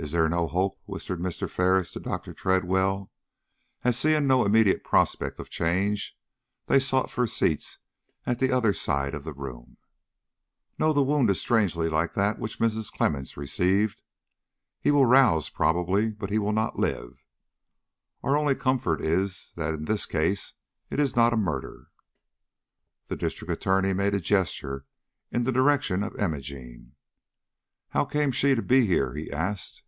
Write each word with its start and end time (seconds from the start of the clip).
"Is 0.00 0.12
there 0.12 0.28
no 0.28 0.46
hope?" 0.46 0.78
whispered 0.86 1.18
Mr. 1.18 1.50
Ferris 1.50 1.90
to 1.90 1.98
Dr. 1.98 2.32
Tredwell, 2.32 3.10
as, 3.82 3.98
seeing 3.98 4.28
no 4.28 4.44
immediate 4.44 4.84
prospect 4.84 5.40
of 5.40 5.50
change, 5.50 6.16
they 6.66 6.78
sought 6.78 7.10
for 7.10 7.26
seats 7.26 7.78
at 8.24 8.38
the 8.38 8.52
other 8.52 8.72
side 8.72 9.12
of 9.12 9.24
the 9.24 9.32
room. 9.32 9.76
"No; 10.78 10.92
the 10.92 11.02
wound 11.02 11.28
is 11.30 11.40
strangely 11.40 11.88
like 11.88 12.14
that 12.14 12.38
which 12.38 12.60
Mrs. 12.60 12.92
Clemmens 12.92 13.36
received. 13.36 14.04
He 14.78 14.92
will 14.92 15.04
rouse, 15.04 15.48
probably, 15.48 16.12
but 16.12 16.30
he 16.30 16.38
will 16.38 16.52
not 16.52 16.78
live. 16.78 17.24
Our 18.22 18.36
only 18.38 18.54
comfort 18.54 19.00
is 19.00 19.52
that 19.56 19.74
in 19.74 19.86
this 19.86 20.06
case 20.06 20.52
it 20.90 21.00
is 21.00 21.16
not 21.16 21.32
a 21.32 21.36
murder." 21.36 21.88
The 23.08 23.16
District 23.16 23.50
Attorney 23.52 23.92
made 23.94 24.14
a 24.14 24.20
gesture 24.20 24.86
in 25.32 25.42
the 25.42 25.50
direction 25.50 26.04
of 26.04 26.14
Imogene. 26.20 26.92
"How 27.88 28.04
came 28.04 28.30
she 28.30 28.54
to 28.54 28.62
be 28.62 28.86
here?" 28.86 29.14
he 29.16 29.32
asked. 29.32 29.82